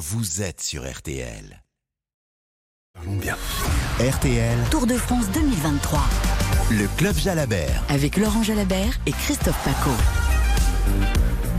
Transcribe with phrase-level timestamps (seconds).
[0.00, 1.62] vous êtes sur RTL.
[2.94, 3.36] Parlons bien.
[4.00, 6.00] RTL, Tour de France 2023
[6.70, 7.82] le Club Jalabert.
[7.88, 9.90] avec Laurent Jalabert et Christophe Paco.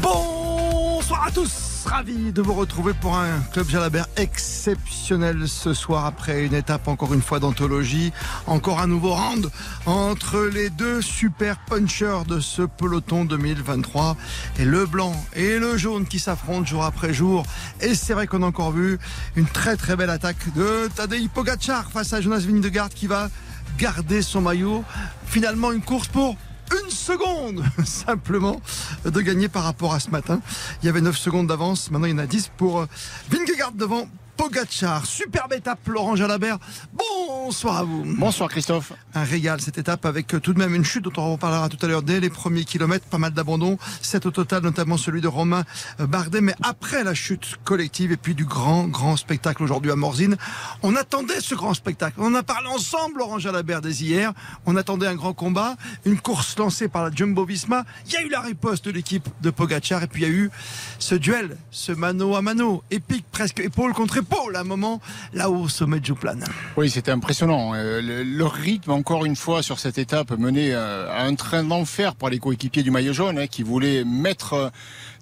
[0.02, 6.46] Bonsoir à tous Ravi de vous retrouver pour un Club Jalabert exceptionnel ce soir après
[6.46, 8.12] une étape encore une fois d'anthologie.
[8.48, 9.50] Encore un nouveau round
[9.86, 14.16] entre les deux super punchers de ce peloton 2023.
[14.60, 17.44] Et le blanc et le jaune qui s'affrontent jour après jour.
[17.82, 19.00] Et c'est vrai qu'on a encore vu
[19.36, 23.30] une très très belle attaque de Tadej Pogacar face à Jonas Vingegaard qui va
[23.78, 24.84] garder son maillot.
[25.26, 26.36] Finalement une course pour
[26.84, 28.62] une seconde simplement
[29.06, 30.42] de gagner par rapport à ce matin.
[30.82, 32.86] Il y avait 9 secondes d'avance, maintenant il y en a 10 pour euh,
[33.30, 34.08] Vingegaard devant
[34.42, 35.06] Pogacar.
[35.06, 36.58] Superbe étape, Laurent Jalabert.
[36.94, 38.04] Bonsoir à vous.
[38.18, 38.92] Bonsoir Christophe.
[39.14, 41.78] Un régal cette étape avec euh, tout de même une chute dont on reparlera tout
[41.86, 45.28] à l'heure dès les premiers kilomètres, pas mal d'abandon, 7 au total, notamment celui de
[45.28, 45.64] Romain
[46.00, 49.96] euh, Bardet, mais après la chute collective et puis du grand, grand spectacle aujourd'hui à
[49.96, 50.38] Morzine.
[50.82, 52.16] On attendait ce grand spectacle.
[52.18, 54.34] On en a parlé ensemble, Laurent Jalabert, dès hier.
[54.66, 57.86] On attendait un grand combat, une course lancée par la Jumbo Visma.
[58.08, 60.34] Il y a eu la riposte de l'équipe de Pogacar et puis il y a
[60.34, 60.50] eu
[60.98, 65.00] ce duel, ce mano à mano, épique, presque épaule contre épaule à moment,
[65.34, 66.38] là-haut au sommet de Jouplan.
[66.78, 67.72] Oui, c'était impressionnant.
[67.74, 72.30] Euh, Le, rythme, encore une fois, sur cette étape, euh, à un train d'enfer pour
[72.30, 74.70] les coéquipiers du maillot jaune, hein, qui voulaient mettre euh,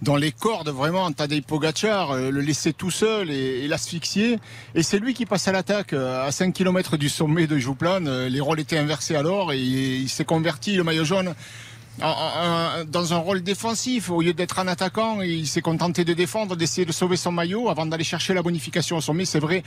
[0.02, 4.40] dans les cordes vraiment Tadej Pogacar, euh, le laisser tout seul et, l'asphyxier.
[4.76, 8.06] Et c'est lui qui passe à l'attaque euh, à 5 km du sommet de Jouplan.
[8.06, 11.34] Euh, Les rôles étaient inversés alors et il s'est converti, le maillot jaune,
[12.02, 14.10] en- en- en- dans un rôle défensif.
[14.10, 17.70] Au lieu d'être un attaquant, il s'est contenté de défendre, d'essayer de sauver son maillot
[17.70, 19.26] avant d'aller chercher la bonification au sommet.
[19.26, 19.64] C'est vrai.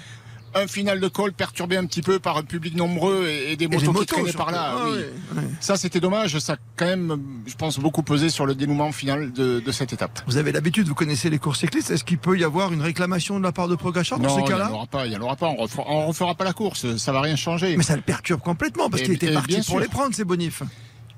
[0.55, 3.69] Un final de col perturbé un petit peu par un public nombreux et, des Et
[3.69, 4.75] motos, les qui motos, traînaient par là.
[4.77, 4.99] Ah oui.
[5.35, 5.43] ouais.
[5.61, 6.39] Ça, c'était dommage.
[6.41, 9.95] Ça a quand même, je pense, beaucoup pesé sur le dénouement final de, de cette
[9.95, 10.21] étape.
[10.27, 11.91] Vous avez l'habitude, vous connaissez les courses cyclistes.
[11.91, 14.41] Est-ce qu'il peut y avoir une réclamation de la part de Pogacar dans non, ces
[14.41, 14.69] il n'y cas-là?
[14.71, 15.07] en aura pas.
[15.07, 15.47] Il n'y en aura pas.
[15.49, 16.99] On refera, on refera pas la course.
[16.99, 17.75] Ça va rien changer.
[17.79, 20.63] Mais ça le perturbe complètement parce qu'il était parti pour les prendre, ces bonifs.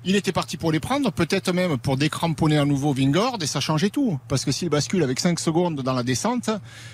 [0.06, 3.60] Il était parti pour les prendre, peut-être même pour décramponner à nouveau Vingord, et ça
[3.60, 4.19] changeait tout.
[4.28, 6.50] Parce que s'il bascule avec 5 secondes dans la descente,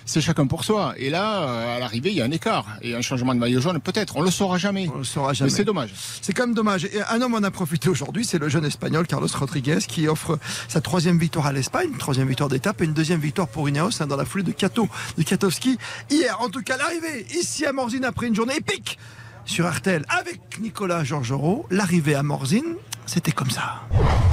[0.07, 0.95] c'est chacun pour soi.
[0.97, 2.67] Et là, euh, à l'arrivée, il y a un écart.
[2.83, 4.17] Et un changement de maillot jaune, peut-être.
[4.17, 4.89] On le saura jamais.
[4.95, 5.51] On le saura Mais jamais.
[5.51, 5.91] c'est dommage.
[6.23, 6.85] C'est quand même dommage.
[6.85, 10.39] Et un homme en a profité aujourd'hui, c'est le jeune espagnol Carlos Rodriguez qui offre
[10.69, 14.07] sa troisième victoire à l'Espagne, troisième victoire d'étape et une deuxième victoire pour Ineos hein,
[14.07, 14.89] dans la foulée de Kato,
[15.19, 15.79] de Katowski.
[16.11, 18.99] Hier, en tout cas, l'arrivée ici à Morzine après une journée épique
[19.45, 21.67] sur Artel avec Nicolas Georgerot.
[21.71, 23.81] L'arrivée à Morzine, c'était comme ça.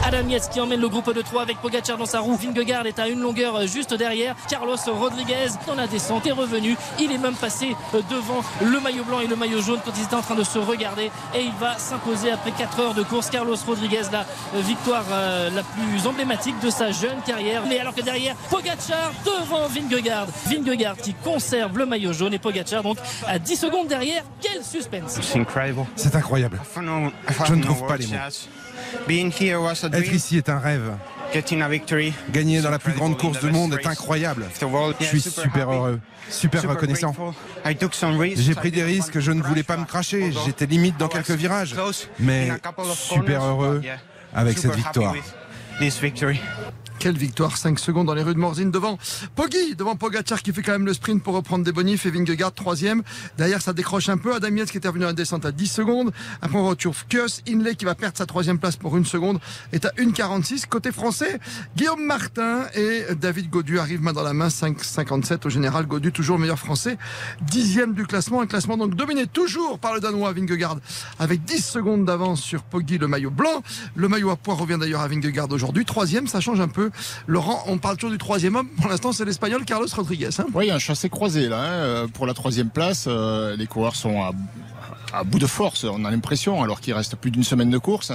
[0.05, 2.37] Adam Yates qui emmène le groupe de 3 avec Pogacar dans sa roue.
[2.37, 4.35] Vingegaard est à une longueur euh, juste derrière.
[4.47, 6.77] Carlos Rodriguez dans la descente est revenu.
[6.99, 10.03] Il est même passé euh, devant le maillot blanc et le maillot jaune quand ils
[10.03, 11.11] étaient en train de se regarder.
[11.35, 13.29] Et il va s'imposer après 4 heures de course.
[13.29, 14.21] Carlos Rodriguez, la
[14.55, 17.63] euh, victoire la plus emblématique de sa jeune carrière.
[17.67, 20.27] Mais alors que derrière, Pogacar devant Vingegaard.
[20.45, 24.23] Vingegaard qui conserve le maillot jaune et Pogacar donc à 10 secondes derrière.
[24.41, 25.19] Quel suspense
[25.95, 26.61] C'est incroyable.
[27.45, 28.15] Je ne trouve pas les mots.
[29.93, 30.93] Être ici est un rêve.
[32.31, 34.45] Gagner dans la plus grande course du monde est incroyable.
[34.99, 35.99] Je suis super heureux,
[36.29, 37.13] super reconnaissant.
[38.37, 41.75] J'ai pris des risques, je ne voulais pas me cracher, j'étais limite dans quelques virages,
[42.19, 42.49] mais
[42.95, 43.81] super heureux
[44.33, 45.15] avec cette victoire.
[46.99, 48.97] Quelle victoire, 5 secondes dans les rues de Morzine devant
[49.35, 52.53] Poggi, devant Pogacar qui fait quand même le sprint pour reprendre des bonifs et Vingegaard
[52.53, 53.03] troisième.
[53.37, 54.33] Derrière ça décroche un peu.
[54.33, 56.11] Adam Yates qui était revenu à la descente à 10 secondes.
[56.41, 59.39] Après on retrouve Kuss, Inley qui va perdre sa troisième place pour une seconde
[59.73, 60.65] est à 1,46.
[60.65, 61.39] Côté français,
[61.75, 65.85] Guillaume Martin et David Godu arrivent main dans la main 5,57 au général.
[65.85, 66.97] Godu toujours meilleur français.
[67.41, 70.77] Dixième du classement, un classement donc dominé toujours par le Danois Vingegaard
[71.19, 73.61] avec 10 secondes d'avance sur Poggi le maillot blanc.
[73.95, 75.85] Le maillot à poids revient d'ailleurs à Vingegaard aujourd'hui.
[75.85, 76.86] Troisième, ça change un peu.
[77.27, 78.69] Laurent, on parle toujours du troisième homme.
[78.81, 80.29] Pour l'instant, c'est l'Espagnol Carlos Rodriguez.
[80.39, 80.45] hein.
[80.53, 81.59] Oui, un chassé croisé là.
[81.59, 84.21] hein, euh, Pour la troisième place, euh, les coureurs sont
[85.13, 88.11] à, bout de force, on a l'impression, alors qu'il reste plus d'une semaine de course.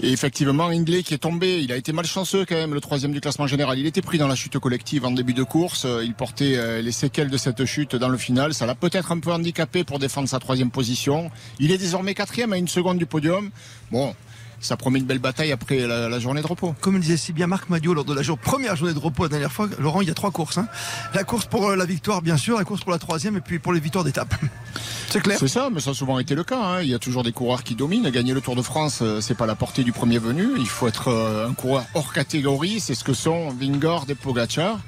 [0.00, 3.20] Et effectivement, Ingley qui est tombé, il a été malchanceux quand même, le troisième du
[3.20, 3.80] classement général.
[3.80, 5.86] Il était pris dans la chute collective en début de course.
[5.86, 8.54] Euh, Il portait les séquelles de cette chute dans le final.
[8.54, 11.32] Ça l'a peut-être un peu handicapé pour défendre sa troisième position.
[11.58, 13.50] Il est désormais quatrième à une seconde du podium.
[13.90, 14.14] Bon,
[14.60, 16.74] ça promet une belle bataille après la, la journée de repos.
[16.80, 19.22] Comme le disait si bien Marc Madio lors de la jour- première journée de repos
[19.24, 20.58] la dernière fois, Laurent, il y a trois courses.
[20.58, 20.66] hein.
[21.14, 23.58] La course pour euh, la victoire, bien sûr, la course pour la troisième et puis
[23.58, 24.34] pour les victoires d'étape.
[25.10, 26.60] C'est clair C'est ça, mais ça a souvent été le cas.
[26.62, 26.82] hein.
[26.82, 28.10] Il y a toujours des coureurs qui dominent.
[28.10, 30.46] Gagner le Tour de France, euh, c'est pas la portée du premier venu.
[30.58, 32.78] Il faut être euh, un coureur hors catégorie.
[32.80, 34.78] C'est ce que sont Vingord et Pogacar.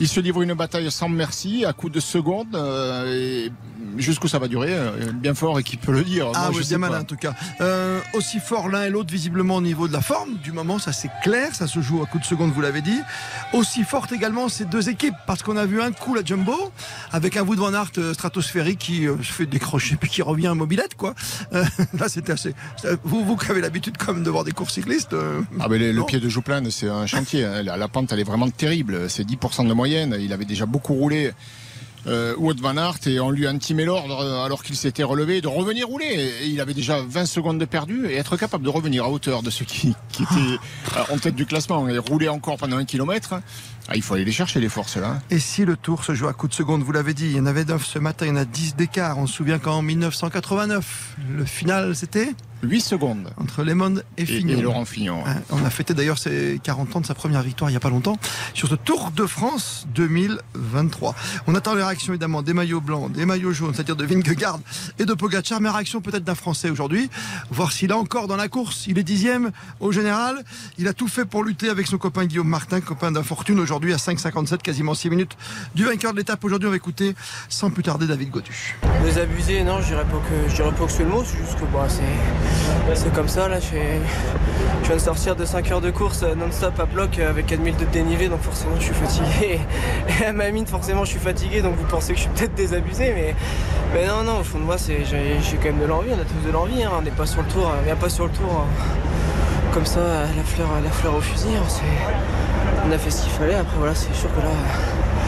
[0.00, 3.48] Il se livre une bataille sans merci, à coup de seconde, euh,
[3.96, 6.30] jusqu'où ça va durer, euh, bien fort et qui peut le dire.
[6.34, 7.34] Ah oui, bien malin en tout cas.
[7.60, 10.92] Euh, aussi fort l'un et l'autre visiblement au niveau de la forme, du moment ça
[10.92, 13.00] c'est clair, ça se joue à coup de seconde, vous l'avez dit.
[13.52, 16.72] Aussi forte également ces deux équipes, parce qu'on a vu un coup la Jumbo,
[17.12, 20.94] avec un Wood Van Aert stratosphérique qui se fait décrocher puis qui revient à mobilette
[20.94, 21.14] quoi.
[21.52, 22.54] là c'était assez...
[23.02, 25.14] Vous, vous qui avez l'habitude quand même de voir des courses cyclistes...
[25.60, 27.62] ah mais le pied de Jouplin c'est un chantier, hein.
[27.62, 31.32] la, pente elle est vraiment terrible, c'est 10% de moyenne il avait déjà beaucoup roulé.
[32.06, 35.40] Euh, Wout Van Aert et on lui a intimé l'ordre euh, alors qu'il s'était relevé
[35.40, 36.30] de revenir rouler.
[36.42, 39.42] Et il avait déjà 20 secondes de perdu et être capable de revenir à hauteur
[39.42, 40.24] de ceux qui, étaient
[40.96, 41.88] euh, en tête du classement.
[41.88, 43.40] Et rouler encore pendant un kilomètre
[43.88, 46.26] ah, il faut aller les chercher les forces là et si le tour se joue
[46.26, 48.30] à coup de seconde vous l'avez dit il y en avait 9 ce matin il
[48.30, 49.18] y en a 10 d'écart.
[49.18, 53.30] On se souvient qu'en 1989 le final c'était 8 secondes.
[53.36, 54.58] Entre Lemon et Fignon.
[54.58, 55.22] Et, Laurent Fignon.
[55.50, 57.90] On a fêté d'ailleurs ses 40 ans de sa première victoire il n'y a pas
[57.90, 58.18] longtemps
[58.54, 61.14] sur ce Tour de France 2023.
[61.46, 64.60] On attend les réactions évidemment des maillots blancs, des maillots jaunes, c'est-à-dire de Vingegaard
[64.98, 67.10] et de Pogacar, mais réaction peut-être d'un Français aujourd'hui,
[67.50, 68.86] voir s'il est encore dans la course.
[68.86, 69.50] Il est dixième
[69.80, 70.42] au général.
[70.78, 73.96] Il a tout fait pour lutter avec son copain Guillaume Martin, copain d'infortune aujourd'hui à
[73.96, 75.36] 5,57, quasiment 6 minutes
[75.74, 76.44] du vainqueur de l'étape.
[76.44, 77.14] Aujourd'hui, on va écouter
[77.48, 78.76] sans plus tarder David Godu.
[79.02, 81.58] Désabusé, non, je dirais pas que, je dirais pas que c'est le mot, c'est juste
[81.58, 82.02] que bah, c'est
[82.94, 83.76] c'est comme ça, là, je,
[84.86, 88.28] viens de sortir de 5 heures de course non-stop à bloc avec 4000 de dénivelé,
[88.28, 89.60] donc forcément je suis fatigué.
[90.20, 92.54] Et à ma mine, forcément je suis fatigué, donc vous pensez que je suis peut-être
[92.54, 95.04] désabusé, mais, non, non, au fond de moi, j'ai
[95.56, 96.90] quand même de l'envie, on a tous de l'envie, hein.
[96.98, 99.72] on n'est pas sur le tour, on pas sur le tour hein.
[99.72, 100.00] comme ça,
[100.36, 101.48] la fleur, la fleur au fusil.
[102.86, 104.50] On a fait ce qu'il fallait, après voilà, c'est sûr que là,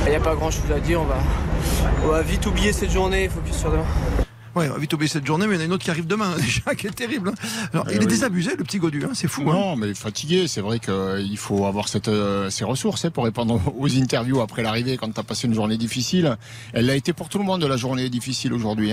[0.07, 3.57] il n'y a pas grand chose à dire, on va, vite oublier cette journée, focus
[3.57, 4.28] sur demain.
[4.59, 5.91] Ouais, on va vite oublier cette journée, mais il y en a une autre qui
[5.93, 7.29] arrive demain, déjà, qui est terrible.
[7.29, 7.69] Hein.
[7.73, 9.45] Alors, il est désabusé, le petit Godu, hein, c'est fou.
[9.45, 13.61] Non, mais fatigué, c'est vrai qu'il faut avoir cette, euh, ces ressources hein, pour répondre
[13.79, 16.37] aux interviews après l'arrivée quand tu as passé une journée difficile.
[16.73, 18.91] Elle l'a été pour tout le monde, la journée difficile aujourd'hui.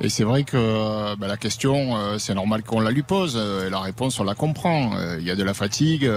[0.00, 3.36] Et c'est vrai que euh, bah, la question, euh, c'est normal qu'on la lui pose.
[3.36, 4.92] la réponse, on la comprend.
[5.18, 6.10] Il y a de la fatigue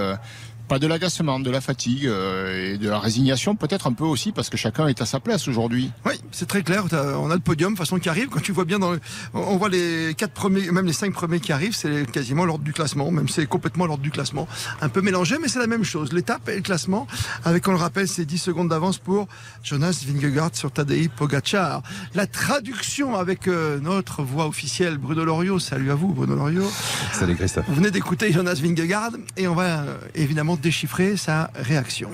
[0.68, 4.32] pas de l'agacement, de la fatigue euh, et de la résignation, peut-être un peu aussi
[4.32, 5.90] parce que chacun est à sa place aujourd'hui.
[6.04, 6.84] Oui, c'est très clair.
[6.92, 8.28] On a le podium, de façon qui arrive.
[8.28, 8.94] Quand tu vois bien, dans
[9.32, 12.74] on voit les quatre premiers, même les cinq premiers qui arrivent, c'est quasiment l'ordre du
[12.74, 13.10] classement.
[13.10, 14.46] Même c'est complètement l'ordre du classement.
[14.82, 16.12] Un peu mélangé, mais c'est la même chose.
[16.12, 17.06] L'étape et le classement,
[17.44, 19.26] avec, on le rappelle, c'est 10 secondes d'avance pour
[19.62, 21.82] Jonas Vingegaard sur Tadej Pogacar.
[22.14, 25.58] La traduction avec euh, notre voix officielle, Bruno Loriot.
[25.58, 26.70] Salut à vous, Bruno Loriot.
[27.12, 27.64] Salut Christophe.
[27.68, 32.10] Vous venez d'écouter Jonas Vingegaard et on va euh, évidemment déchiffrer sa réaction.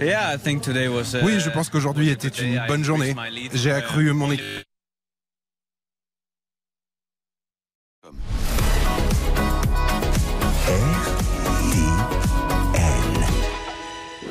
[0.00, 3.14] Oui, je pense qu'aujourd'hui était une bonne journée.
[3.52, 4.44] J'ai accru mon équipe.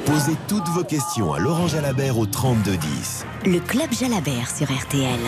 [0.06, 3.26] Posez toutes vos questions à Laurent Jalabert au 3210.
[3.46, 5.20] Le club Jalabert sur RTL.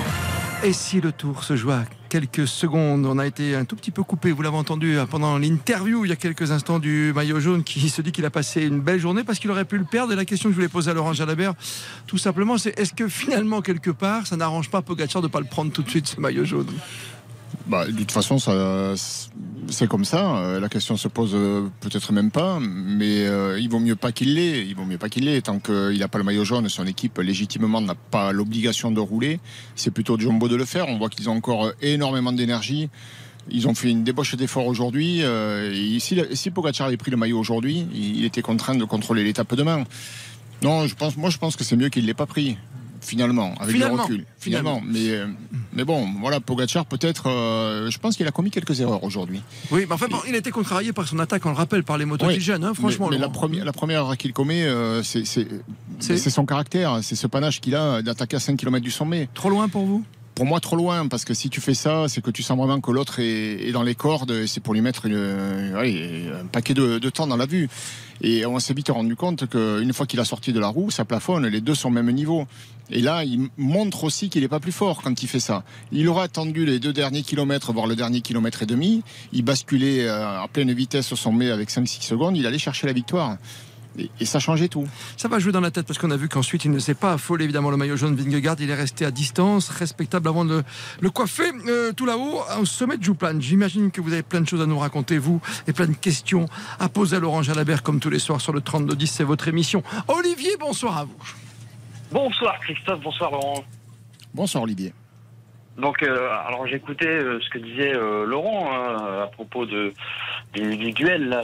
[0.63, 3.91] Et si le tour se joue à quelques secondes, on a été un tout petit
[3.91, 7.39] peu coupé, vous l'avez entendu hein, pendant l'interview il y a quelques instants du maillot
[7.39, 9.83] jaune qui se dit qu'il a passé une belle journée parce qu'il aurait pu le
[9.83, 10.13] perdre.
[10.13, 11.53] Et la question que je voulais poser à Laurent Jalabert,
[12.07, 15.39] tout simplement, c'est est-ce que finalement, quelque part, ça n'arrange pas Pogacar de ne pas
[15.39, 16.67] le prendre tout de suite, ce maillot jaune?
[17.67, 18.37] Bah, de toute façon,
[19.69, 20.37] c'est comme ça.
[20.37, 24.11] Euh, la question se pose euh, peut-être même pas, mais euh, il vaut mieux pas
[24.11, 24.65] qu'il l'ait.
[24.65, 26.69] Il vaut mieux pas qu'il l'ait tant qu'il n'a pas le maillot jaune.
[26.69, 29.39] Son équipe légitimement n'a pas l'obligation de rouler.
[29.75, 30.87] C'est plutôt Jumbo de le faire.
[30.87, 32.89] On voit qu'ils ont encore énormément d'énergie.
[33.49, 35.21] Ils ont fait une débauche d'efforts aujourd'hui.
[35.99, 39.83] si, si Pogacar avait pris le maillot aujourd'hui, il était contraint de contrôler l'étape demain.
[40.63, 42.57] Non, moi je pense que c'est mieux qu'il ne l'ait pas pris
[43.05, 44.25] finalement, avec le recul.
[44.39, 44.81] Finalement.
[44.85, 45.27] Mais, euh,
[45.73, 49.41] mais bon, voilà, Pogacar, peut-être, euh, je pense qu'il a commis quelques erreurs aujourd'hui.
[49.71, 52.05] Oui, mais enfin, il a été contrarié par son attaque, on le rappelle, par les
[52.05, 53.07] motos oui, hein, franchement.
[53.09, 57.61] Mais, la, première, la première erreur qu'il commet, euh, c'est son caractère, c'est ce panache
[57.61, 59.29] qu'il a d'attaquer à 5 km du sommet.
[59.33, 60.03] Trop loin pour vous?
[60.35, 62.81] Pour moi trop loin parce que si tu fais ça, c'est que tu sens vraiment
[62.81, 67.25] que l'autre est, dans les cordes et c'est pour lui mettre un paquet de, temps
[67.25, 67.69] dans la vue.
[68.21, 71.05] Et on s'est vite rendu compte qu'une fois qu'il a sorti de la roue, ça
[71.05, 72.47] plafonne, les deux sont au même niveau.
[72.91, 75.63] Et là, il montre aussi qu'il n'est pas plus fort quand il fait ça.
[75.91, 79.03] Il aura attendu les deux derniers kilomètres, voire le dernier kilomètre et demi.
[79.33, 82.37] Il basculait euh, à pleine vitesse au sommet avec 5-6 secondes.
[82.37, 83.37] Il allait chercher la victoire.
[83.97, 84.87] Et, ça changeait tout.
[85.17, 87.13] Ça va jouer dans la tête parce qu'on a vu qu'ensuite il ne s'est pas
[87.13, 88.57] affolé évidemment le maillot jaune Vingegaard.
[88.59, 90.63] Il est resté à distance, respectable avant de
[91.01, 93.39] le coiffer euh, tout là-haut au sommet de Jouplan.
[93.39, 96.47] J'imagine que vous avez plein de choses à nous raconter vous et plein de questions
[96.79, 99.07] à poser à Laurent Jalabert comme tous les soirs sur le 3210.
[99.09, 99.83] C'est votre émission.
[100.07, 101.17] Olivier, bonsoir à vous.
[102.11, 103.63] Bonsoir Christophe, bonsoir Laurent.
[104.33, 104.93] Bonsoir Olivier.
[105.77, 109.93] Donc, euh, alors j'écoutais euh, ce que disait Laurent hein, à propos de,
[110.53, 111.37] du, duel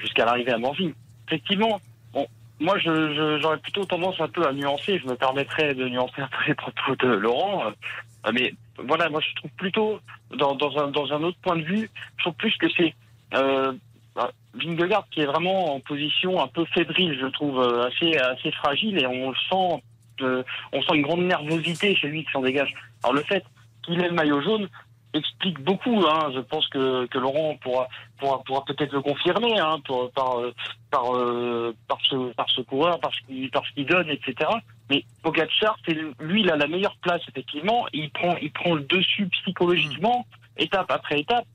[0.00, 0.94] jusqu'à l'arrivée à Morville
[1.26, 1.80] effectivement,
[2.62, 4.98] moi, j'aurais plutôt tendance un peu à nuancer.
[4.98, 7.72] Je me permettrais de nuancer un peu les propos de Laurent.
[8.32, 10.00] mais voilà, moi, je trouve plutôt,
[10.36, 12.94] dans, un, dans un autre point de vue, je trouve plus que c'est
[13.34, 13.72] euh,
[14.54, 19.06] Vingegaard qui est vraiment en position un peu fébrile, je trouve, assez, assez fragile, et
[19.06, 19.82] on sent,
[20.72, 22.72] on sent une grande nervosité chez lui qui s'en dégage.
[23.02, 23.44] Alors le fait
[23.82, 24.68] qu'il ait le maillot jaune,
[25.14, 26.04] explique beaucoup.
[26.06, 26.30] Hein.
[26.34, 27.88] Je pense que, que Laurent pourra,
[28.18, 30.38] pourra, pourra peut-être le confirmer hein, pour, par,
[30.90, 34.50] par, euh, par, ce, par ce coureur, qu'il parce qu'il donne, etc.
[34.90, 35.76] Mais Pogacar,
[36.20, 37.86] lui, il a la meilleure place, effectivement.
[37.92, 40.26] Il prend, il prend le dessus psychologiquement,
[40.56, 41.46] étape après étape.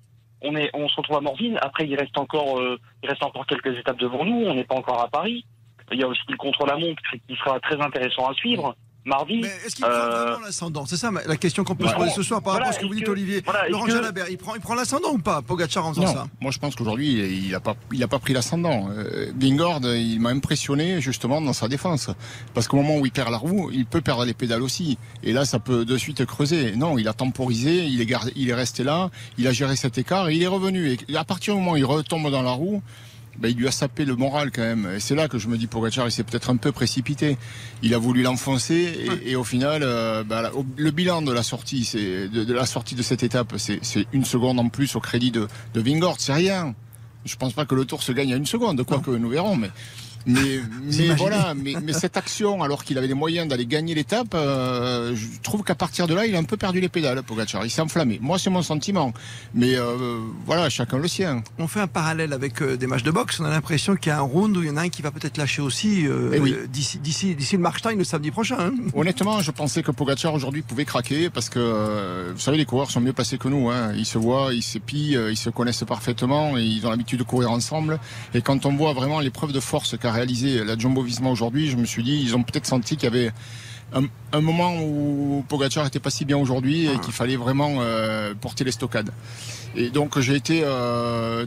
[0.42, 1.58] On, est, on se retrouve à Morvine.
[1.62, 4.46] Après, il reste encore, euh, il reste encore quelques étapes devant nous.
[4.46, 5.46] On n'est pas encore à Paris.
[5.92, 8.76] Il y a aussi le contre-la-montre qui sera très intéressant à suivre
[9.08, 9.40] mardi.
[9.42, 10.86] Mais est-ce qu'il prend euh, vraiment l'ascendant?
[10.86, 12.86] C'est ça la question qu'on peut se poser ce soir par rapport à ce que
[12.86, 13.44] vous dites, Olivier.
[13.70, 16.28] Laurent Jalabert, il prend, il prend l'ascendant ou pas, Pogacar en faisant ça?
[16.40, 18.90] Moi, je pense qu'aujourd'hui, il n'a pas, il a pas pris l'ascendant.
[18.92, 22.10] Euh, Bingord, il m'a impressionné justement dans sa défense.
[22.54, 24.98] Parce qu'au moment où il perd la roue, il peut perdre les pédales aussi.
[25.24, 26.76] Et là, ça peut de suite creuser.
[26.76, 29.98] Non, il a temporisé, il est, gardé, il est resté là, il a géré cet
[29.98, 30.98] écart et il est revenu.
[31.08, 32.82] Et à partir du moment où il retombe dans la roue,
[33.39, 34.89] ben, il lui a sapé le moral quand même.
[34.96, 37.38] Et c'est là que je me dis, Pogacar, il s'est peut-être un peu précipité.
[37.84, 42.27] Il a voulu l'enfoncer et, au final, euh, ben, le bilan de la sortie, c'est
[42.27, 45.82] de, la sortie de cette étape, c'est une seconde en plus au crédit de, de
[45.82, 46.17] Vingord.
[46.20, 46.75] C'est rien.
[47.25, 49.56] Je pense pas que le tour se gagne à une seconde, quoi que nous verrons.
[49.56, 49.70] Mais
[50.26, 54.34] mais, mais voilà, mais, mais, cette action, alors qu'il avait les moyens d'aller gagner l'étape,
[54.34, 57.66] euh, je trouve qu'à partir de là, il a un peu perdu les pédales, Pogacar.
[57.66, 58.20] Il s'est enflammé.
[58.22, 59.14] Moi, c'est mon sentiment.
[59.54, 61.44] Mais euh, voilà, chacun le sien.
[61.60, 63.40] On fait un parallèle avec euh, des matchs de boxe.
[63.40, 65.02] On a l'impression qu'il y a un round où il y en a un qui
[65.02, 66.56] va peut-être lâcher aussi eh oui.
[66.68, 68.58] d'ici, d'ici, d'ici le Markstein le samedi prochain.
[68.60, 68.74] Hein.
[68.94, 73.02] Honnêtement, je pensais que Pogacar aujourd'hui pouvait craquer parce que, vous savez, les coureurs sont
[73.02, 73.70] mieux placés que nous.
[73.70, 73.94] Hein.
[73.96, 77.52] Ils se voient, ils s'épient, ils se connaissent parfaitement et ils ont l'habitude de courir
[77.52, 78.00] ensemble.
[78.34, 81.78] Et quand on voit vraiment l'épreuve de force qu'a réalisé la Jumbo Visma aujourd'hui, je
[81.78, 83.32] me suis dit, ils ont peut-être senti qu'il y avait
[83.94, 87.00] un, moment où Pogacar était pas si bien aujourd'hui et ah.
[87.00, 89.12] qu'il fallait vraiment euh, porter les stockades.
[89.76, 91.46] Et donc j'ai été euh,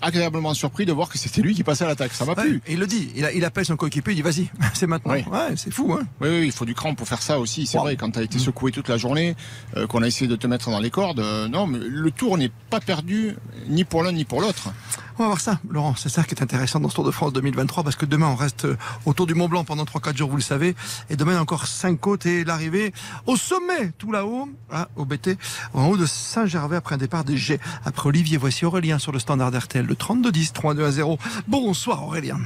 [0.00, 2.12] agréablement surpris de voir que c'était lui qui passait à l'attaque.
[2.12, 2.62] Ça m'a plu.
[2.68, 3.10] il le dit.
[3.14, 5.12] Il, appelle son coéquipier, il dit vas-y, c'est maintenant.
[5.12, 5.92] Ouais, c'est fou.
[5.92, 7.66] Hein oui, oui, il faut du cran pour faire ça aussi.
[7.66, 8.42] C'est vrai, quand tu as été mm.
[8.42, 9.36] secoué toute la journée,
[9.76, 12.52] euh, qu'on a essayé de te mettre dans les cordes, non, mais le tour n'est
[12.70, 13.36] pas perdu
[13.68, 14.70] ni pour l'un ni pour l'autre.
[15.18, 15.94] On va voir ça, Laurent.
[15.96, 18.34] C'est ça qui est intéressant dans ce Tour de France 2023 parce que demain on
[18.34, 20.76] reste euh, autour du Mont Blanc pendant 3-4 jours, vous le savez.
[21.08, 22.92] Et demain encore 5 côtes et l'arrivée
[23.24, 24.46] au sommet, tout là-haut,
[24.94, 25.38] au BT,
[25.72, 27.58] en haut de Saint-Gervais après un départ des G.
[27.86, 31.18] Après Olivier, voici Aurélien sur le standard RTL, le 32-10, 3-2 à 0.
[31.48, 32.38] Bonsoir Aurélien.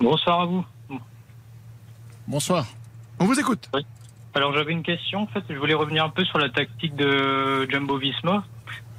[0.00, 0.64] Bonsoir à vous.
[2.26, 2.64] Bonsoir.
[3.18, 3.70] On vous écoute.
[4.34, 5.20] Alors j'avais une question.
[5.20, 8.44] En fait, je voulais revenir un peu sur la tactique de Jumbo Visma.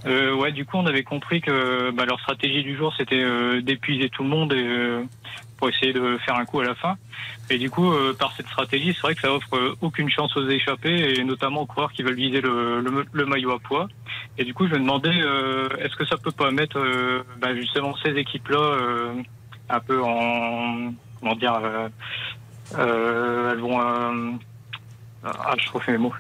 [0.05, 3.61] Euh, ouais, du coup, on avait compris que bah, leur stratégie du jour, c'était euh,
[3.61, 5.03] d'épuiser tout le monde et, euh,
[5.57, 6.95] pour essayer de faire un coup à la fin.
[7.49, 10.47] Et du coup, euh, par cette stratégie, c'est vrai que ça offre aucune chance aux
[10.47, 12.81] échappés, et notamment aux coureurs qui veulent viser le,
[13.11, 13.87] le, maillot à poids.
[14.37, 15.15] Et du coup, je me demandais,
[15.79, 16.79] est-ce que ça peut pas mettre
[17.39, 19.13] bah, justement ces équipes-là
[19.69, 20.93] un peu en...
[21.19, 21.59] comment dire...
[22.77, 23.79] elles vont
[25.23, 26.13] ah, je refais mes mots.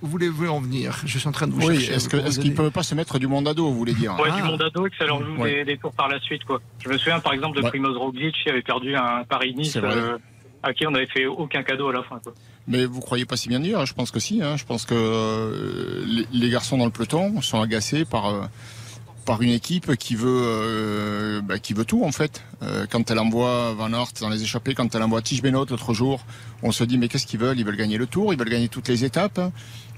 [0.00, 1.94] Où voulez-vous en venir Je suis en train de vous oui, chercher.
[1.94, 4.44] Est-ce qu'il ne peut pas se mettre du mondado, vous voulez dire Oui, du ah.
[4.44, 6.44] mondado et que ça leur joue des, tours par la suite.
[6.44, 6.60] Quoi.
[6.82, 10.16] Je me souviens par exemple de Primoz Roglic qui avait perdu un Paris-Nice euh,
[10.62, 12.18] à qui on n'avait fait aucun cadeau à la fin.
[12.22, 12.32] Quoi.
[12.66, 14.42] Mais vous croyez pas si bien dire Je pense que si.
[14.42, 14.56] Hein.
[14.56, 18.28] Je pense que euh, les, garçons dans le peloton sont agacés par...
[18.28, 18.44] Euh,
[19.24, 22.42] par une équipe qui veut euh, bah, qui veut tout en fait.
[22.62, 25.94] Euh, quand elle envoie Van Aert dans les échappées, quand elle envoie Tige Benoît l'autre
[25.94, 26.24] jour,
[26.62, 27.58] on se dit mais qu'est-ce qu'ils veulent?
[27.58, 29.40] Ils veulent gagner le Tour, ils veulent gagner toutes les étapes.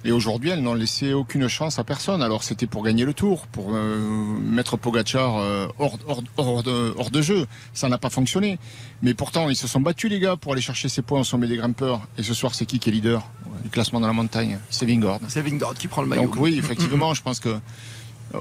[0.06, 2.22] Et aujourd'hui, elles n'ont laissé aucune chance à personne.
[2.22, 3.98] Alors c'était pour gagner le Tour, pour euh,
[4.42, 5.36] mettre Pogacar
[5.78, 7.46] hors, hors, hors, de, hors de jeu.
[7.72, 8.58] Ça n'a pas fonctionné.
[9.02, 11.46] Mais pourtant, ils se sont battus les gars pour aller chercher ces points au sommet
[11.46, 12.02] des grimpeurs.
[12.18, 13.22] Et ce soir, c'est qui qui est leader?
[13.62, 14.58] Du classement dans la montagne?
[14.68, 15.20] C'est Vingord.
[15.28, 16.24] C'est Vingord qui prend le maillot.
[16.24, 17.58] Donc oui, effectivement, je pense que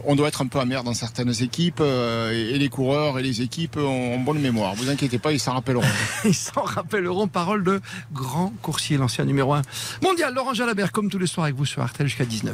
[0.05, 3.41] on doit être un peu amer dans certaines équipes euh, et les coureurs et les
[3.41, 4.73] équipes ont, bonne mémoire.
[4.75, 5.83] Vous inquiétez pas, ils s'en rappelleront.
[6.25, 7.27] ils s'en rappelleront.
[7.27, 9.61] Parole de grand coursier, l'ancien numéro 1
[10.01, 12.53] mondial, Laurent Jalabert, comme tous les soirs avec vous sur RTL jusqu'à 19h.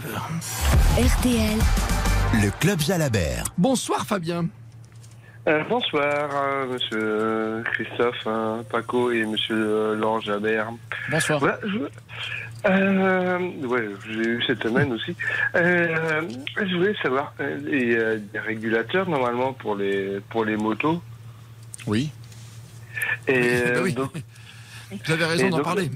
[0.98, 1.60] RTL.
[2.42, 3.46] Le Club Jalabert.
[3.58, 4.48] Bonsoir Fabien.
[5.48, 8.28] Euh, bonsoir, monsieur Christophe,
[8.70, 10.72] Paco et monsieur Laurent Jalabert.
[11.10, 11.42] Bonsoir.
[12.66, 15.16] Euh, ouais, j'ai eu cette semaine aussi.
[15.56, 16.22] Euh,
[16.58, 21.02] je voulais savoir, il y a des régulateurs normalement pour les pour les motos.
[21.88, 22.12] Oui.
[23.28, 23.94] Et oui.
[23.94, 24.12] donc,
[24.92, 25.90] vous avez raison d'en parler.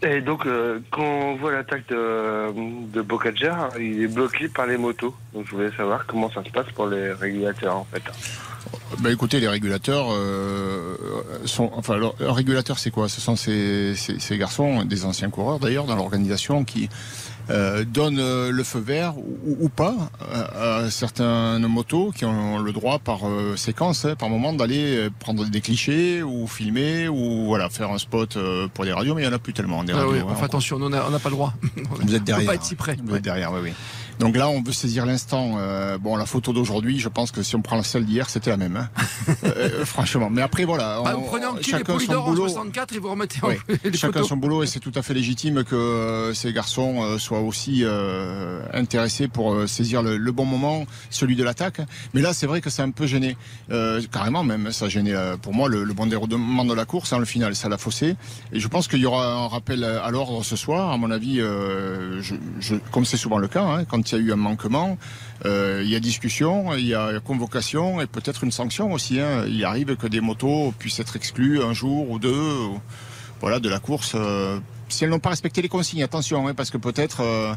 [0.00, 2.52] Et donc, euh, quand on voit l'attaque de,
[2.92, 5.14] de il est bloqué par les motos.
[5.34, 8.02] Donc, je voulais savoir comment ça se passe pour les régulateurs, en fait.
[9.00, 10.96] Bah écoutez, les régulateurs euh,
[11.44, 11.70] sont.
[11.74, 13.08] Enfin, un régulateur, c'est quoi?
[13.08, 16.88] Ce sont ces, ces, garçons, des anciens coureurs d'ailleurs, dans l'organisation, qui
[17.50, 22.98] euh, donnent euh, le feu vert ou, pas à, certaines motos qui ont le droit
[22.98, 23.20] par
[23.56, 28.38] séquence, hein, par moment, d'aller prendre des clichés ou filmer ou voilà faire un spot
[28.72, 29.84] pour des radios, mais il n'y en a plus tellement.
[29.84, 31.52] Des ah radios, oui, hein, attention, on n'a pas le droit.
[32.00, 32.48] Vous êtes derrière.
[32.48, 32.96] On peut pas être si près.
[33.04, 33.72] Vous êtes derrière, oui, oui.
[34.18, 35.56] Donc là, on veut saisir l'instant.
[35.58, 38.56] Euh, bon, la photo d'aujourd'hui, je pense que si on prend celle d'hier, c'était la
[38.56, 38.76] même.
[38.76, 38.88] Hein.
[39.44, 40.28] Euh, franchement.
[40.30, 41.00] Mais après, voilà.
[41.04, 42.44] Ah, on, vous prenez en chacun son boulot.
[42.44, 43.50] en 64 et vous remettez en
[43.94, 47.84] Chacun son boulot et c'est tout à fait légitime que euh, ces garçons soient aussi
[48.72, 51.80] intéressés pour saisir le, bon moment, celui de l'attaque.
[52.14, 53.36] Mais là, c'est vrai que c'est un peu gêné.
[54.12, 57.12] carrément même, ça a gêné pour moi le, bon déroulement de la course.
[57.12, 58.16] En le final, ça l'a faussé.
[58.52, 60.92] Et je pense qu'il y aura un rappel à l'ordre ce soir.
[60.92, 64.24] À mon avis, je, je, comme c'est souvent le cas, hein, quand il y a
[64.24, 64.98] eu un manquement,
[65.44, 69.20] euh, il y a discussion, il y a convocation et peut-être une sanction aussi.
[69.20, 69.44] Hein.
[69.48, 72.56] Il arrive que des motos puissent être exclues un jour ou deux
[73.40, 74.12] voilà, de la course.
[74.14, 77.54] Euh, si elles n'ont pas respecté les consignes, attention, hein, parce que peut-être euh,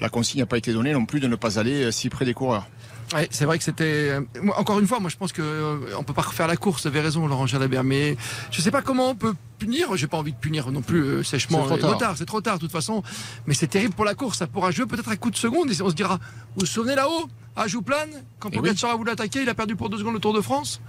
[0.00, 2.34] la consigne n'a pas été donnée non plus de ne pas aller si près des
[2.34, 2.66] coureurs.
[3.12, 4.10] Ouais, c'est vrai que c'était.
[4.10, 4.20] Euh,
[4.56, 6.82] encore une fois, moi je pense qu'on euh, on peut pas refaire la course.
[6.82, 7.84] Vous avez raison, Laurent Jalabert.
[7.84, 8.16] Mais
[8.50, 9.96] je sais pas comment on peut punir.
[9.96, 11.66] J'ai pas envie de punir non plus euh, sèchement.
[11.68, 12.14] C'est trop tard.
[12.16, 13.02] C'est trop tard, de toute façon.
[13.46, 14.38] Mais c'est terrible pour la course.
[14.38, 15.70] Ça pourra jouer peut-être un coup de seconde.
[15.70, 16.18] Et on se dira,
[16.54, 19.76] vous vous souvenez là-haut, à Jouplane, quand eh Pogacar a voulu attaquer, il a perdu
[19.76, 20.80] pour deux secondes le Tour de France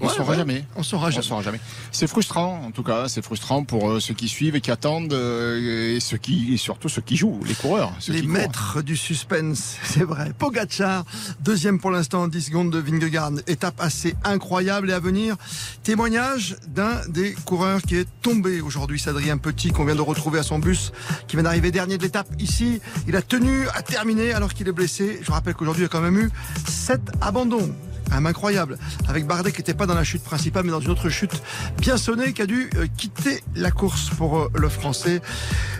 [0.00, 0.64] on ne saura jamais.
[0.76, 1.60] On saura jamais.
[1.92, 3.08] C'est frustrant, en tout cas.
[3.08, 6.88] C'est frustrant pour euh, ceux qui suivent et qui attendent, euh, et ceux qui, surtout
[6.88, 7.92] ceux qui jouent, les coureurs.
[8.08, 10.32] les maîtres du suspense, c'est vrai.
[10.38, 11.04] Pogacar,
[11.40, 13.32] deuxième pour l'instant, 10 secondes de Vingegaard.
[13.46, 15.36] Étape assez incroyable et à venir.
[15.82, 20.38] Témoignage d'un des coureurs qui est tombé aujourd'hui, c'est Adrien Petit, qu'on vient de retrouver
[20.38, 20.92] à son bus,
[21.26, 22.80] qui vient d'arriver dernier de l'étape ici.
[23.06, 25.20] Il a tenu à terminer alors qu'il est blessé.
[25.22, 26.30] Je rappelle qu'aujourd'hui, il y a quand même eu
[26.66, 27.74] 7 abandons
[28.12, 31.08] un incroyable, avec Bardet qui n'était pas dans la chute principale, mais dans une autre
[31.08, 31.42] chute
[31.78, 35.20] bien sonnée, qui a dû euh, quitter la course pour euh, le Français.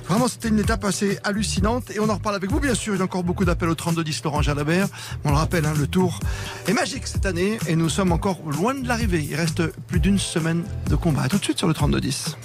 [0.08, 2.94] Vraiment, c'était une étape assez hallucinante, et on en reparle avec vous, bien sûr.
[2.94, 4.88] Il y a encore beaucoup d'appels au 32-10 Laurent Jalabert.
[5.24, 6.18] On le rappelle, hein, le Tour
[6.66, 9.26] est magique cette année, et nous sommes encore loin de l'arrivée.
[9.28, 11.28] Il reste plus d'une semaine de combat.
[11.28, 12.36] tout de suite sur le 32-10.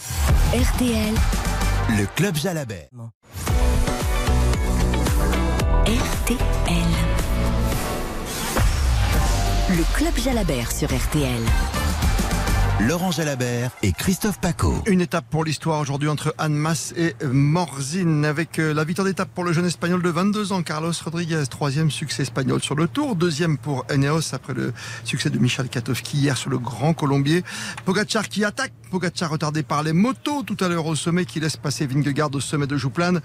[0.53, 1.13] RTL.
[1.89, 2.89] Le Club Jalabert.
[5.85, 7.14] RTL.
[9.69, 11.41] Le Club Jalabert sur RTL.
[12.81, 14.73] Laurent Jalabert et Christophe Paco.
[14.85, 19.29] Une étape pour l'histoire aujourd'hui entre Anne Mas et Morzine avec euh, la victoire d'étape
[19.33, 23.15] pour le jeune espagnol de 22 ans Carlos Rodriguez, troisième succès espagnol sur le Tour,
[23.15, 24.73] deuxième pour Eneos après le
[25.05, 27.45] succès de Michel Katowski hier sur le Grand Colombier.
[27.85, 31.55] Pogacar qui attaque, Pogacar retardé par les motos tout à l'heure au sommet qui laisse
[31.55, 33.21] passer Vingegaard au sommet de Jouplane.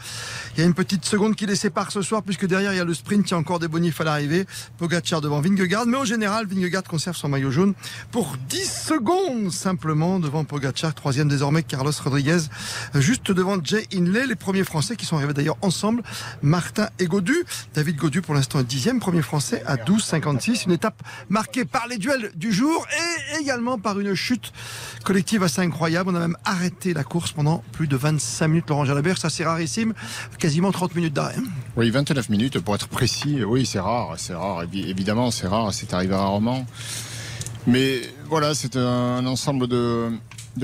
[0.54, 2.80] Il y a une petite seconde qui les sépare ce soir puisque derrière il y
[2.80, 4.46] a le sprint, il y a encore des bonifs à l'arrivée.
[4.78, 7.74] Pogacar devant Vingegaard, mais au général Vingegaard conserve son maillot jaune
[8.12, 12.40] pour 10 secondes simplement devant Pogacar, troisième désormais Carlos Rodriguez,
[12.94, 16.02] juste devant Jay Inley, les premiers Français qui sont arrivés d'ailleurs ensemble,
[16.42, 17.36] Martin et Godu.
[17.72, 20.64] David Godu pour l'instant est dixième, premier Français à 12,56.
[20.66, 24.52] Une étape marquée par les duels du jour et également par une chute
[25.04, 26.10] collective assez incroyable.
[26.10, 29.44] On a même arrêté la course pendant plus de 25 minutes, Laurent Jalabert, ça c'est
[29.44, 29.94] rarissime,
[30.38, 31.36] quasiment 30 minutes d'arrêt.
[31.76, 33.44] Oui, 29 minutes pour être précis.
[33.44, 36.66] Oui, c'est rare, c'est rare, évidemment, c'est rare, c'est arrivé rarement.
[37.66, 40.10] Mais voilà, c'est un ensemble de,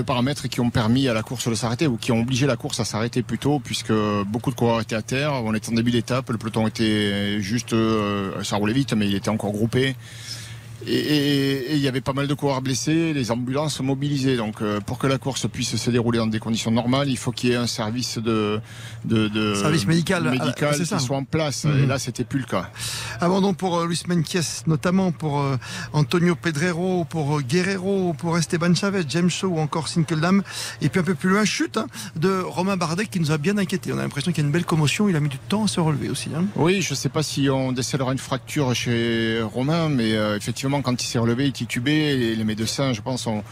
[0.06, 2.80] paramètres qui ont permis à la course de s'arrêter ou qui ont obligé la course
[2.80, 3.92] à s'arrêter plus tôt puisque
[4.26, 5.32] beaucoup de coureurs étaient à terre.
[5.32, 9.14] On était en début d'étape, le peloton était juste, euh, ça roulait vite, mais il
[9.14, 9.94] était encore groupé.
[10.86, 14.36] Et il y avait pas mal de coureurs blessés, les ambulances mobilisées.
[14.36, 17.32] Donc euh, pour que la course puisse se dérouler dans des conditions normales, il faut
[17.32, 18.60] qu'il y ait un service de,
[19.04, 21.64] de, service médical, médical qui soit en place.
[21.64, 21.88] Et mhm.
[21.88, 22.70] là, c'était plus le cas.
[23.20, 25.56] Abandon pour euh, Luis Menquies, notamment pour euh,
[25.92, 30.42] Antonio Pedrero, pour Guerrero, pour Esteban Chavez, James Shaw ou encore Sinkeldam.
[30.82, 31.86] Et puis un peu plus loin, chute hein,
[32.16, 33.92] de Romain Bardet qui nous a bien inquiété.
[33.92, 35.08] On a l'impression qu'il y a une belle commotion.
[35.08, 36.30] Il a mis du temps à se relever aussi.
[36.36, 36.44] Hein.
[36.54, 41.02] Oui, je ne sais pas si on décèlera une fracture chez Romain, mais effectivement quand
[41.02, 42.18] il s'est relevé, il titubait.
[42.18, 43.42] Et les médecins, je pense, ont,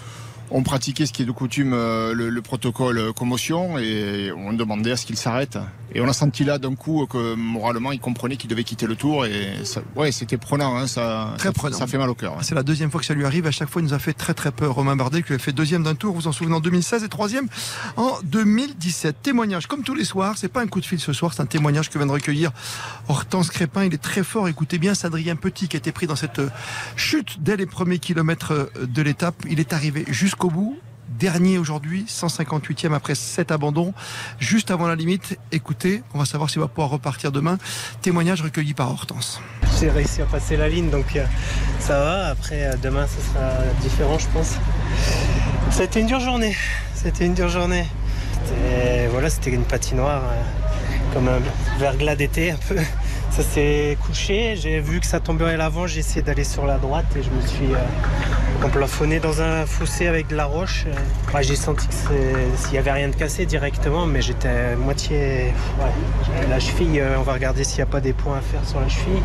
[0.55, 4.93] on pratiquait ce qui est de coutume euh, le, protocole euh, commotion et on demandait
[4.93, 5.59] à ce qu'il s'arrête.
[5.93, 8.95] Et on a senti là d'un coup que moralement il comprenait qu'il devait quitter le
[8.95, 11.77] tour et ça, ouais c'était prenant, hein, ça, très prenant.
[11.77, 12.37] ça fait mal au cœur.
[12.43, 13.47] C'est la deuxième fois que ça lui arrive.
[13.47, 14.75] À chaque fois, il nous a fait très très peur.
[14.75, 17.09] Romain Bardet qui a fait deuxième d'un tour, vous vous en souvenez en 2016 et
[17.09, 17.49] troisième
[17.97, 19.23] en 2017.
[19.23, 20.39] Témoignage comme tous les soirs.
[20.39, 22.53] C'est pas un coup de fil ce soir, c'est un témoignage que vient de recueillir
[23.09, 23.85] Hortense Crépin.
[23.85, 24.47] Il est très fort.
[24.47, 26.41] Écoutez bien, c'est Adrien Petit qui a été pris dans cette
[26.95, 29.35] chute dès les premiers kilomètres de l'étape.
[29.51, 30.77] Il est arrivé jusqu'au au bout.
[31.19, 33.93] Dernier aujourd'hui, 158e après 7 abandons,
[34.39, 35.39] juste avant la limite.
[35.53, 37.59] Écoutez, on va savoir s'il va pouvoir repartir demain.
[38.03, 39.41] Témoignage recueilli par Hortense.
[39.81, 41.25] j'ai réussi à passer la ligne, donc euh,
[41.79, 42.27] ça va.
[42.29, 43.51] Après, euh, demain, ce sera
[43.83, 44.55] différent, je pense.
[45.71, 46.57] C'était une dure journée.
[46.95, 47.87] C'était une dure journée.
[49.11, 50.23] Voilà, c'était une patinoire
[51.13, 51.39] comme un
[51.79, 52.77] verglas d'été un peu.
[53.35, 56.79] Ça s'est couché, j'ai vu que ça tombait à l'avant, j'ai essayé d'aller sur la
[56.79, 60.87] droite et je me suis euh, emplafonné dans un fossé avec de la roche.
[61.41, 65.53] j'ai senti qu'il n'y avait rien de cassé directement, mais j'étais moitié.
[66.49, 68.79] La cheville, euh, on va regarder s'il n'y a pas des points à faire sur
[68.79, 69.23] la cheville.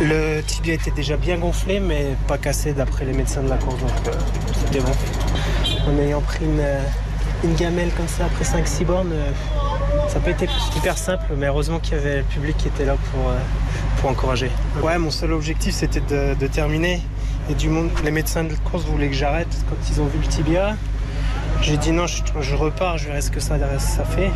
[0.00, 3.78] Le tibia était déjà bien gonflé, mais pas cassé d'après les médecins de la course,
[3.78, 4.12] donc euh,
[4.54, 4.92] c'était bon.
[5.86, 9.12] En ayant pris une, une gamelle comme ça après 5-6 bornes,
[10.08, 12.84] ça n'a pas été hyper simple, mais heureusement qu'il y avait le public qui était
[12.84, 13.38] là pour, euh,
[13.98, 14.50] pour encourager.
[14.82, 17.00] Ouais, mon seul objectif c'était de, terminer.
[17.50, 20.26] Et du monde, les médecins de course voulaient que j'arrête quand ils ont vu le
[20.26, 20.76] tibia.
[21.60, 24.30] J'ai dit non, je, repars, je verrai ce que ça, ça fait.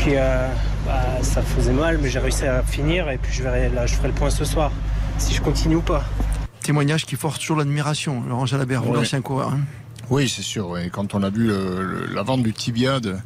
[0.00, 0.48] Puis euh,
[0.86, 3.94] bah, ça faisait mal, mais j'ai réussi à finir et puis je verrai, là, je
[3.94, 4.72] ferai le point ce soir,
[5.18, 6.04] si je continue ou pas.
[6.62, 9.52] Témoignage qui force toujours l'admiration, Laurent Jalabert, l'ancien coureur.
[9.52, 9.60] Hein.
[10.10, 10.76] Oui, c'est sûr.
[10.90, 11.52] Quand on a vu
[12.12, 13.16] la vente du tibia de,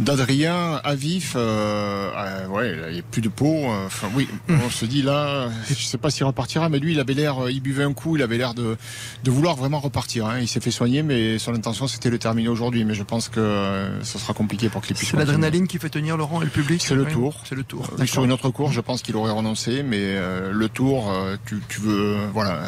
[0.00, 3.64] d'Adrien à vif, euh, euh, ouais, il n'y a plus de peau.
[3.64, 7.00] Euh, enfin, oui, on se dit là, je sais pas s'il repartira, mais lui, il
[7.00, 8.76] avait l'air, il buvait un coup, il avait l'air de,
[9.24, 10.26] de vouloir vraiment repartir.
[10.26, 10.38] Hein.
[10.40, 12.84] Il s'est fait soigner, mais son intention c'était de terminer aujourd'hui.
[12.84, 15.10] Mais je pense que ce sera compliqué pour qu'il puisse.
[15.10, 16.82] C'est l'adrénaline qui fait tenir Laurent et le public.
[16.84, 17.42] C'est le tour.
[17.48, 17.88] C'est le tour.
[18.06, 20.16] sur une autre course, je pense qu'il aurait renoncé, mais
[20.50, 21.12] le tour,
[21.46, 22.60] tu, tu, veux, voilà,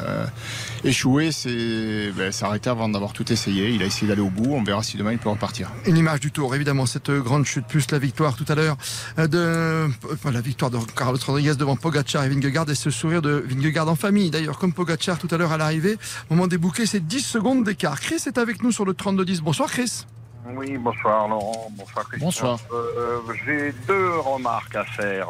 [0.84, 3.70] échouer, c'est ben, s'arrêter avant d'avoir tout essayé.
[3.70, 4.54] Il a essayé d'aller au bout.
[4.54, 5.70] On verra si demain il peut repartir.
[5.86, 8.76] Une image du tour, évidemment, cette grande chute, plus la victoire tout à l'heure
[9.18, 9.88] euh, de
[10.30, 13.96] la victoire de Carlos Rodriguez devant Pogacar et Vingegaard et ce sourire de Vingegaard en
[13.96, 14.30] famille.
[14.30, 15.98] D'ailleurs, comme Pogacar tout à l'heure à l'arrivée,
[16.30, 18.00] moment des bouquets, c'est 10 secondes d'écart.
[18.00, 19.40] Chris est avec nous sur le 32-10.
[19.40, 20.04] Bonsoir Chris.
[20.46, 22.26] Oui, bonsoir Laurent, bonsoir Christian.
[22.26, 22.58] Bonsoir.
[22.72, 25.28] Euh, J'ai deux remarques à faire.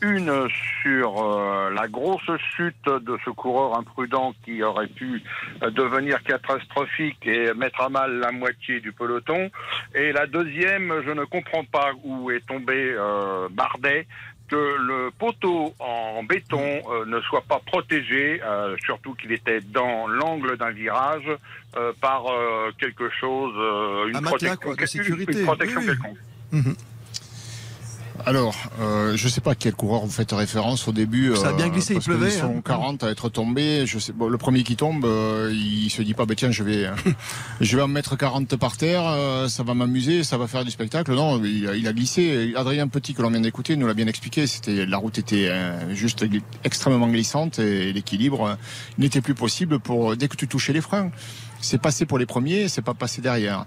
[0.00, 0.48] Une
[0.82, 5.22] sur euh, la grosse chute de ce coureur imprudent qui aurait pu
[5.62, 9.50] euh, devenir catastrophique et mettre à mal la moitié du peloton.
[9.94, 12.94] Et la deuxième, je ne comprends pas où est tombé
[13.50, 14.06] Bardet
[14.48, 20.06] que le poteau en béton euh, ne soit pas protégé, euh, surtout qu'il était dans
[20.06, 21.30] l'angle d'un virage,
[21.76, 22.24] euh, par
[22.78, 23.54] quelque chose,
[24.08, 25.44] une, protection, sécurité.
[25.58, 26.16] quelconque.
[26.52, 26.76] Mhm.
[28.26, 31.34] Alors, euh, je ne sais pas à quel coureur vous faites référence au début.
[31.36, 32.28] Ça a bien glissé, il pleuvait.
[32.28, 33.06] Ils sont 40 hein.
[33.06, 33.86] à être tombés.
[33.86, 36.88] Je sais, le premier qui tombe, euh, il se dit pas, bah, tiens, je vais,
[37.60, 40.70] je vais en mettre 40 par terre, euh, ça va m'amuser, ça va faire du
[40.70, 41.12] spectacle.
[41.14, 42.54] Non, il a, glissé.
[42.56, 44.46] Adrien Petit, que l'on vient d'écouter, nous l'a bien expliqué.
[44.46, 45.50] C'était la route était
[45.92, 46.24] juste
[46.64, 48.56] extrêmement glissante et l'équilibre
[48.98, 51.10] n'était plus possible pour dès que tu touchais les freins
[51.64, 53.64] c'est passé pour les premiers, c'est pas passé derrière.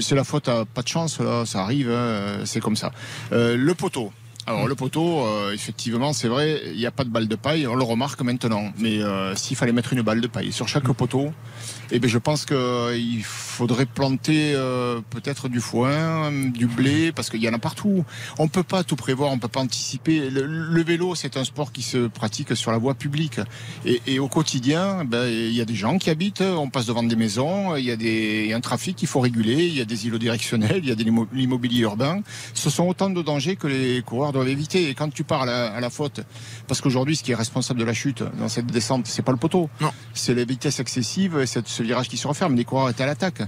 [0.00, 2.92] C'est la faute à pas de chance, ça arrive, hein, c'est comme ça.
[3.32, 4.12] Euh, le poteau.
[4.48, 7.66] Alors le poteau, euh, effectivement, c'est vrai, il n'y a pas de balle de paille,
[7.66, 8.72] on le remarque maintenant.
[8.78, 11.32] Mais euh, s'il fallait mettre une balle de paille sur chaque poteau,
[11.90, 17.42] eh bien, je pense qu'il faudrait planter euh, peut-être du foin, du blé, parce qu'il
[17.42, 18.06] y en a partout.
[18.38, 20.30] On ne peut pas tout prévoir, on ne peut pas anticiper.
[20.30, 23.40] Le, vélo, c'est un sport qui se pratique sur la voie publique.
[23.84, 27.16] Et, au quotidien, ben, il y a des gens qui habitent, on passe devant des
[27.16, 30.16] maisons, il y, a des, un trafic qu'il faut réguler, il y a des îlots
[30.16, 32.22] directionnels, il y a de l'immobilier urbain.
[32.54, 34.88] Ce sont autant de dangers que les coureurs doivent éviter.
[34.88, 36.20] Et quand tu pars à la, faute,
[36.66, 39.38] parce qu'aujourd'hui, ce qui est responsable de la chute dans cette descente, c'est pas le
[39.38, 39.68] poteau.
[39.80, 39.92] Non.
[40.14, 43.42] C'est les vitesses excessives et ce virage qui se referme, les coureurs étaient à l'attaque.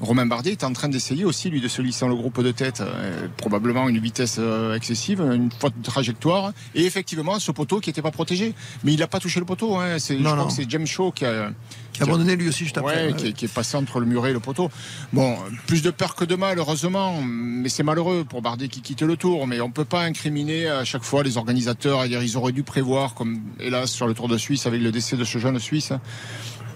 [0.00, 2.50] Romain Bardet est en train d'essayer aussi, lui, de se lisser dans le groupe de
[2.50, 7.80] tête, euh, probablement une vitesse euh, excessive, une faute de trajectoire, et effectivement ce poteau
[7.80, 8.54] qui n'était pas protégé.
[8.82, 9.98] Mais il n'a pas touché le poteau, hein.
[9.98, 11.50] c'est, je crois que c'est James Shaw qui a,
[11.92, 13.12] qui a abandonné lui aussi après.
[13.12, 14.70] Ouais, Qui, est, passé entre le muret et le poteau.
[15.12, 19.02] Bon, plus de peur que de mal, heureusement, mais c'est malheureux pour Bardet qui quitte
[19.02, 19.46] le tour.
[19.46, 22.52] Mais on ne peut pas incriminer à chaque fois les organisateurs et dire ils auraient
[22.52, 25.58] dû prévoir, comme hélas sur le Tour de Suisse avec le décès de ce jeune
[25.58, 25.92] Suisse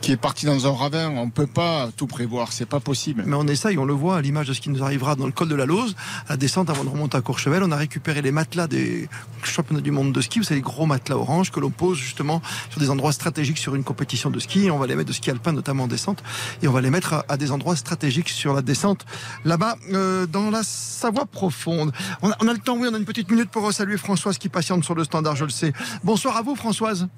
[0.00, 1.10] qui est parti dans un ravin.
[1.10, 3.24] On ne peut pas tout prévoir, c'est pas possible.
[3.26, 5.32] Mais on essaye, on le voit à l'image de ce qui nous arrivera dans le
[5.32, 7.62] col de la Lose, à la descente avant de remonter à Courchevel.
[7.62, 9.08] On a récupéré les matelas des
[9.42, 10.42] championnats du monde de ski.
[10.44, 13.84] Savez, les gros matelas orange que l'on pose justement sur des endroits stratégiques sur une
[13.84, 14.70] compétition de ski.
[14.70, 16.22] On va les mettre de ski alpin, notamment en descente,
[16.62, 19.04] et on va les mettre à, des endroits stratégiques sur la descente
[19.44, 21.92] là-bas, euh, dans la Savoie profonde.
[22.22, 24.38] On a, on a le temps, oui, on a une petite minute pour saluer Françoise
[24.38, 25.72] qui patiente sur le standard, je le sais.
[26.04, 27.08] Bonsoir à vous, Françoise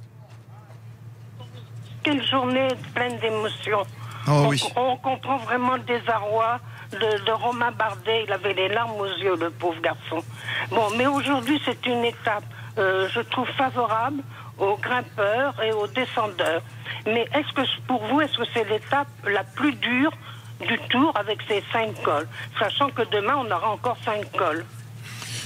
[2.02, 3.82] quelle journée pleine d'émotions.
[4.28, 6.60] Oh on, comprend vraiment le désarroi
[6.92, 8.24] de, Romain Bardet.
[8.26, 10.22] Il avait les larmes aux yeux, le pauvre garçon.
[10.70, 12.44] Bon, mais aujourd'hui, c'est une étape,
[12.78, 14.22] euh, je trouve, favorable
[14.58, 16.62] aux grimpeurs et aux descendeurs.
[17.06, 20.12] Mais est-ce que pour vous, est-ce que c'est l'étape la plus dure
[20.60, 24.64] du tour avec ces cinq cols, sachant que demain, on aura encore cinq cols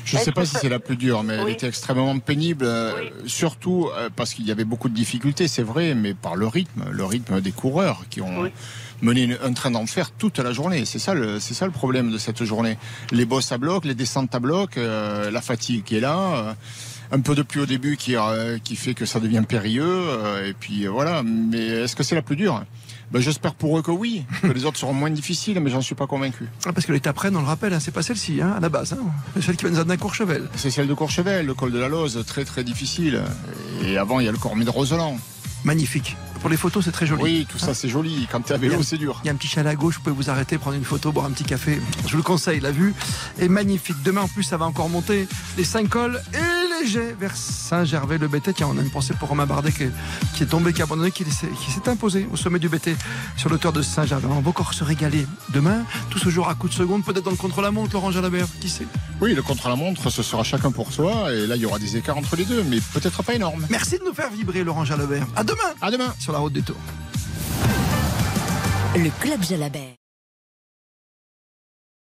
[0.04, 2.92] Je ne sais pas si c'est la plus dure, mais elle était extrêmement pénible, euh,
[3.26, 6.84] surtout euh, parce qu'il y avait beaucoup de difficultés, c'est vrai, mais par le rythme,
[6.90, 8.50] le rythme des coureurs qui ont
[9.02, 10.84] mené un train d'enfer toute la journée.
[10.84, 12.78] C'est ça, le, c'est ça le problème de cette journée.
[13.10, 16.56] Les bosses à bloc, les descentes à bloc, euh, la fatigue qui est là
[17.12, 18.16] un peu de pluie au début qui,
[18.64, 20.04] qui fait que ça devient périlleux.
[20.46, 21.22] et puis voilà.
[21.22, 22.64] Mais est-ce que c'est la plus dure?
[23.10, 25.94] Ben, J'espère pour eux que oui, que les autres seront moins difficiles, mais j'en suis
[25.94, 26.48] pas convaincu.
[26.66, 28.68] Ah, parce que l'étape Rennes, on le rappelle, hein, c'est pas celle-ci, hein, à la
[28.68, 28.92] base.
[28.94, 29.40] Hein.
[29.40, 30.48] Celle qui va nous amener à Courchevel.
[30.56, 33.22] C'est celle de Courchevel, le col de la Lose, très très difficile.
[33.84, 35.18] Et avant, il y a le Cormet de Roseland.
[35.64, 36.16] Magnifique.
[36.40, 37.22] Pour les photos, c'est très joli.
[37.22, 38.28] Oui, tout ça, c'est joli.
[38.30, 39.18] Quand tu es à vélo, c'est dur.
[39.24, 41.10] Il y a un petit chalet à gauche, vous pouvez vous arrêter, prendre une photo,
[41.10, 41.80] boire un petit café.
[42.06, 42.94] Je vous le conseille, la vue
[43.38, 43.96] est magnifique.
[44.04, 46.53] Demain, en plus, ça va encore monter les 5 cols et
[46.84, 48.52] vers Saint-Gervais-le-BT.
[48.54, 51.24] Tiens, on a une pensée pour Romain Bardet qui, est tombé, qui a abandonné, qui,
[51.24, 52.90] s'est imposé au sommet du BT
[53.36, 54.26] sur l'auteur de Saint-Gervais.
[54.30, 57.30] On va encore se régaler demain, tout ce jour à coup de seconde, peut-être dans
[57.30, 58.86] le contre-la-montre, Laurent Jalabert, qui sait?
[59.20, 62.18] Oui, le contre-la-montre, ce sera chacun pour soi, et là, il y aura des écarts
[62.18, 63.66] entre les deux, mais peut-être pas énormes.
[63.70, 65.26] Merci de nous faire vibrer, Laurent Jalabert.
[65.36, 66.76] À demain À demain Sur la route des tours.
[68.94, 70.03] Le Club Jalabert.